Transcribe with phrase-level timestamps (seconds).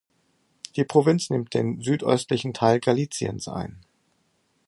[0.77, 3.85] Die Provinz nimmt den südöstlichen Teil Galiciens ein.